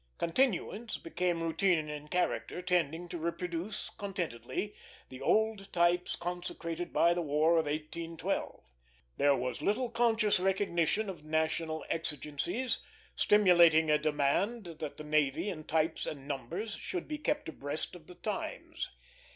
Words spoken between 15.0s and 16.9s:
navy, in types and numbers,